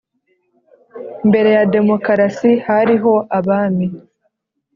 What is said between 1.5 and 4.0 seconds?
yademokarasi hariho abami